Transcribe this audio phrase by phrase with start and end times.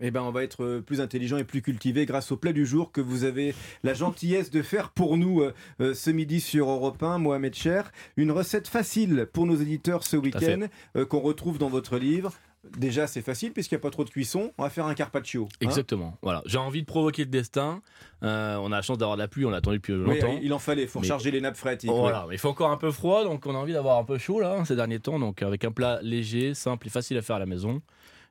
[0.00, 2.66] Eh ben, on va être euh, plus intelligent et plus cultivé grâce au plat du
[2.66, 6.68] jour que vous avez la gentillesse de faire pour nous euh, euh, ce midi sur
[6.68, 7.90] Europe 1, Mohamed Cher.
[8.18, 12.34] Une recette facile pour nos éditeurs ce week-end euh, qu'on retrouve dans votre livre.
[12.76, 14.52] Déjà, c'est facile puisqu'il n'y a pas trop de cuisson.
[14.58, 15.44] On va faire un carpaccio.
[15.44, 15.56] hein.
[15.60, 16.18] Exactement.
[16.20, 16.42] Voilà.
[16.46, 17.80] J'ai envie de provoquer le destin.
[18.22, 20.38] Euh, on a la chance d'avoir de la pluie, on l'a attendu depuis Oui, longtemps.
[20.42, 20.82] il en fallait.
[20.82, 21.88] Il faut Mais- recharger les nappes phréatiques.
[21.90, 24.18] Voilà, mais il fait encore un peu froid, donc on a envie d'avoir un peu
[24.18, 25.18] chaud là ces derniers temps.
[25.20, 27.80] Donc avec un plat léger, simple et facile à faire à la maison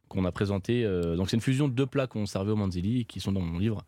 [0.09, 0.85] qu'on a présenté.
[0.85, 3.31] euh, donc c'est une fusion de deux plats qu'on servait au Manzili et qui sont
[3.31, 3.83] dans mon livre.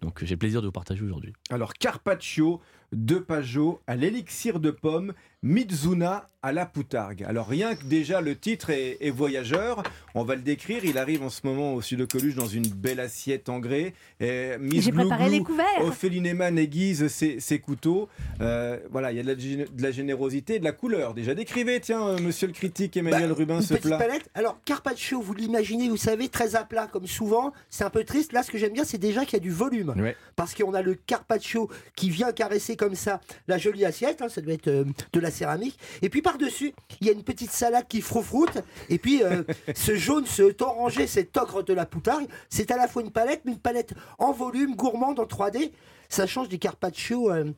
[0.00, 1.32] Donc j'ai le plaisir de vous partager aujourd'hui.
[1.50, 2.60] Alors, carpaccio
[2.92, 5.12] de Pajot à l'élixir de pomme,
[5.44, 7.24] Mizuna à la poutargue.
[7.24, 9.82] Alors, rien que déjà le titre est, est voyageur,
[10.14, 10.84] on va le décrire.
[10.84, 13.92] Il arrive en ce moment au sud de Coluche dans une belle assiette en grès.
[14.20, 15.66] Et Miss J'ai préparé les couverts.
[15.80, 18.08] Ophélie Neyman aiguise ses, ses couteaux.
[18.40, 21.12] Euh, voilà, il y a de la, gé- de la générosité et de la couleur.
[21.14, 23.98] Déjà, décrivez, tiens, euh, monsieur le critique Emmanuel Bah, Rubin, une ce plat.
[23.98, 24.28] palette.
[24.34, 27.52] Alors, carpaccio, vous l'imaginez, vous savez, très à plat, comme souvent.
[27.68, 28.32] C'est un peu triste.
[28.32, 29.94] Là, ce que j'aime bien, c'est déjà qu'il y a du volume.
[29.96, 30.16] Ouais.
[30.36, 34.22] Parce qu'on a le carpaccio qui vient caresser comme ça la jolie assiette.
[34.22, 35.78] hein, ça doit être euh, de la céramique.
[36.02, 38.58] Et puis, par-dessus, il y a une petite salade qui froufroute.
[38.88, 39.44] Et puis, euh,
[39.74, 43.42] ce jaune, ce orangé, cet ocre de la poutargue, c'est à la fois une palette,
[43.44, 45.70] mais une palette en volume, gourmande, en 3D.
[46.08, 47.52] Ça change du carpaccio euh,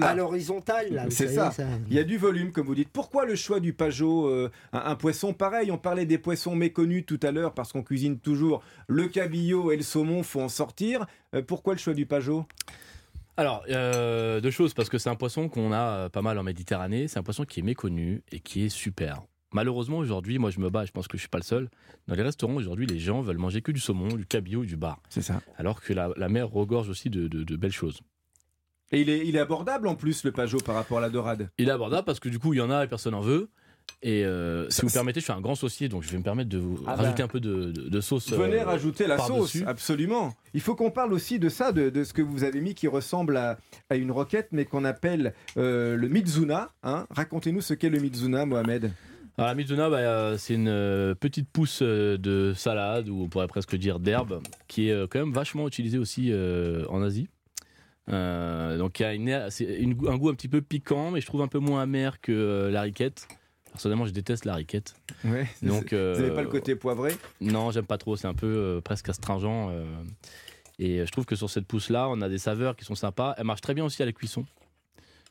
[0.00, 1.06] à l'horizontale.
[1.10, 1.50] C'est ça.
[1.88, 2.88] Il y a du volume, comme vous dites.
[2.88, 5.70] Pourquoi le choix du pajot euh, un, un poisson pareil?
[5.70, 9.76] On parlait des poissons méconnus tout à l'heure parce qu'on cuisine toujours le cabillaud et
[9.76, 11.06] le saumon, faut en sortir.
[11.34, 12.46] Euh, pourquoi le choix du pajot?
[13.36, 16.42] Alors, euh, deux choses, parce que c'est un poisson qu'on a euh, pas mal en
[16.42, 17.08] Méditerranée.
[17.08, 19.22] C'est un poisson qui est méconnu et qui est super.
[19.52, 21.70] Malheureusement, aujourd'hui, moi je me bats, je pense que je suis pas le seul.
[22.06, 25.00] Dans les restaurants, aujourd'hui, les gens veulent manger que du saumon, du cabillaud, du bar.
[25.08, 25.40] C'est ça.
[25.56, 28.00] Alors que la, la mer regorge aussi de, de- de belles choses.
[28.92, 31.48] Et il est, il est abordable en plus, le pajot, par rapport à la dorade?
[31.58, 33.48] Il est abordable parce que du coup, il y en a et personne n'en veut.
[34.02, 36.22] Et euh, si vous me permettez, je suis un grand saucier, donc je vais me
[36.22, 37.24] permettre de vous Ah rajouter bah.
[37.24, 38.32] un peu de, de- de sauce.
[38.32, 40.32] Venez euh, rajouter la sauce, absolument.
[40.54, 42.88] Il faut qu'on parle aussi de ça, de, de ce que vous avez mis qui
[42.88, 43.58] ressemble à,
[43.90, 46.70] à une roquette, mais qu'on appelle euh, le mizuna.
[46.82, 47.06] hein.
[47.10, 48.90] Racontez-nous ce qu'est le mizuna, Mohamed.
[49.38, 53.76] Alors la mizuna, bah, euh, c'est une petite pousse de salade, ou on pourrait presque
[53.76, 57.28] dire d'herbe, qui est quand même vachement utilisée aussi euh, en Asie.
[58.08, 61.20] Euh, donc il y a une- c'est une- un goût un petit peu piquant, mais
[61.20, 63.28] je trouve un peu moins amer que euh, la riquette.
[63.72, 64.94] Personnellement, je déteste la riquette.
[65.24, 67.16] Ouais, Donc, vous n'avez euh, pas le côté poivré?
[67.40, 68.16] Non, j'aime pas trop.
[68.16, 69.70] C'est un peu euh, presque astringent.
[69.70, 69.84] euh,
[70.78, 73.34] et je trouve que sur cette pousse-là, on a des saveurs qui sont sympas.
[73.36, 74.46] Elle marche très bien aussi à la cuisson.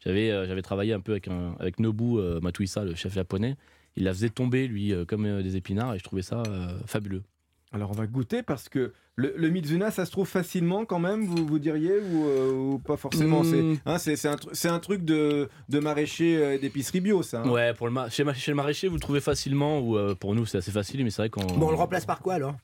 [0.05, 3.55] J'avais euh, j'avais travaillé un peu avec, un, avec Nobu euh, Matuisa, le chef japonais.
[3.95, 6.79] Il la faisait tomber, lui, euh, comme euh, des épinards, et je trouvais ça euh,
[6.85, 7.23] fabuleux.
[7.72, 11.25] Alors on va goûter parce que le, le Mizuna, ça se trouve facilement quand même,
[11.25, 13.44] vous, vous diriez, ou, euh, ou pas forcément?
[13.44, 13.78] Mm.
[14.00, 17.41] C'est hein, c'est- un, truc de, de maraîcher euh, d'épicerie bio, ça.
[17.44, 17.50] hein.
[17.50, 20.46] Ouais, pour le ma- chez, le maraîcher, vous le trouvez facilement, ou euh, pour nous,
[20.47, 21.41] c'est assez facile, mais c'est vrai qu'on.
[21.46, 22.56] Bon, on le remplace par quoi alors?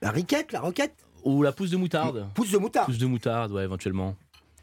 [0.00, 0.94] La riquette, la roquette?
[1.24, 2.26] Ou la pousse de moutarde.
[2.34, 2.86] Pousse de moutarde.
[2.86, 4.14] Pousse de moutarde, ouais, éventuellement.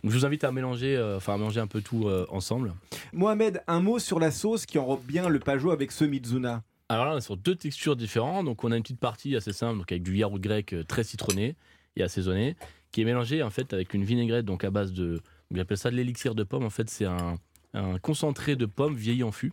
[0.03, 2.73] Je vous invite à mélanger, euh, enfin à mélanger un peu tout euh, ensemble.
[3.11, 6.63] Mohamed, un mot sur la sauce qui enrobe bien le pajot avec ce Mizuna.
[6.89, 8.45] Alors là, on est sur deux textures différentes.
[8.45, 11.03] Donc, on a une petite partie assez simple, donc avec du yaourt grec euh, très
[11.03, 11.55] citronné
[11.95, 12.55] et assaisonné,
[12.91, 15.21] qui est mélangé en fait avec une vinaigrette donc à base de,
[15.53, 16.63] on appelle ça de l'élixir de pomme.
[16.65, 17.35] En fait, c'est un,
[17.73, 19.51] un concentré de pommes vieilli en fût.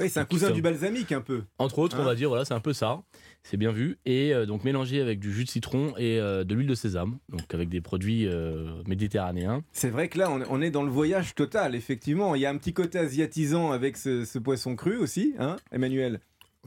[0.00, 1.42] Oui, c'est un cousin du balsamique un peu.
[1.58, 3.02] Entre autres, Hein on va dire, voilà, c'est un peu ça.
[3.42, 3.98] C'est bien vu.
[4.06, 7.18] Et euh, donc mélangé avec du jus de citron et euh, de l'huile de sésame,
[7.28, 9.62] donc avec des produits euh, méditerranéens.
[9.72, 12.34] C'est vrai que là, on, on est dans le voyage total, effectivement.
[12.34, 16.20] Il y a un petit côté asiatisant avec ce, ce poisson cru aussi, hein, Emmanuel?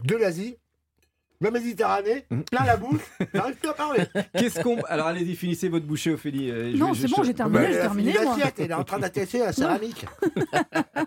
[0.03, 0.55] De l'Asie,
[1.41, 2.43] la Méditerranée, Mhm.
[2.45, 3.01] plein la bouche,
[3.33, 4.03] j'arrive plus à parler.
[4.37, 4.79] Qu'est-ce qu'on.
[4.83, 6.49] Alors allez-y, finissez votre bouchée, Ophélie.
[6.49, 9.39] Euh, Non, c'est bon, j'ai terminé, Bah, j'ai terminé, l'assiette, elle est en train d'attacher
[9.39, 10.05] la céramique.